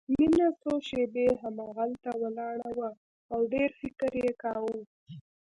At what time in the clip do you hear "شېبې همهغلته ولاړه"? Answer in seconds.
0.87-2.69